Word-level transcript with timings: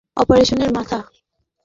আমি 0.03 0.39
এই 0.43 0.47
পুরো 0.47 0.67
অপারেশনের 0.67 0.71
মাথা। 0.77 0.97